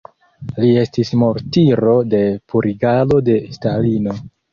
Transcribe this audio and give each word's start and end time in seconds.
Li 0.61 0.69
estis 0.83 1.11
martiro 1.23 1.93
de 2.13 2.21
purigado 2.53 3.21
de 3.29 3.37
Stalino. 3.59 4.17